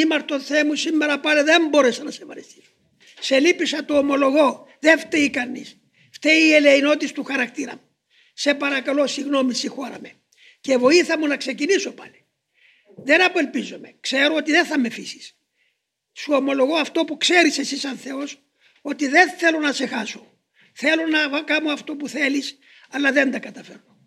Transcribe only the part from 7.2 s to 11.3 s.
χαρακτήρα μου. Σε παρακαλώ συγγνώμη συγχώρα με. Και βοήθα μου